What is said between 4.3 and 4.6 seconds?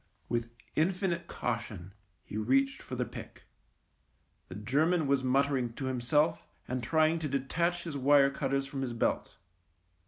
The